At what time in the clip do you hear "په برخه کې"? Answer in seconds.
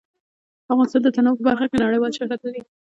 1.37-1.77